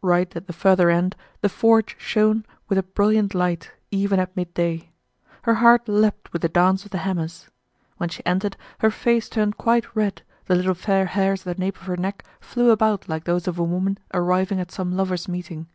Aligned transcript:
Right 0.00 0.30
at 0.36 0.46
the 0.46 0.52
further 0.52 0.90
end 0.90 1.16
the 1.40 1.48
forge 1.48 1.96
shone 1.98 2.46
with 2.68 2.78
a 2.78 2.84
brilliant 2.84 3.34
light, 3.34 3.72
even 3.90 4.20
at 4.20 4.36
mid 4.36 4.54
day. 4.54 4.92
Her 5.42 5.54
heart 5.54 5.88
leapt 5.88 6.32
with 6.32 6.42
the 6.42 6.48
dance 6.48 6.84
of 6.84 6.92
the 6.92 6.98
hammers. 6.98 7.48
When 7.96 8.08
she 8.08 8.24
entered, 8.24 8.56
her 8.78 8.92
face 8.92 9.28
turned 9.28 9.58
quite 9.58 9.96
red, 9.96 10.22
the 10.44 10.54
little 10.54 10.74
fair 10.74 11.06
hairs 11.06 11.44
at 11.44 11.56
the 11.56 11.60
nape 11.60 11.78
of 11.80 11.86
her 11.88 11.96
neck 11.96 12.24
flew 12.40 12.70
about 12.70 13.08
like 13.08 13.24
those 13.24 13.48
of 13.48 13.58
a 13.58 13.64
woman 13.64 13.98
arriving 14.14 14.60
at 14.60 14.70
some 14.70 14.92
lovers' 14.96 15.26
meeting. 15.26 15.66